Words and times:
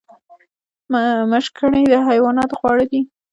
مشګڼې 1.31 1.81
د 1.91 1.93
حیواناتو 2.07 2.55
خواړه 2.59 2.85
دي 2.91 3.01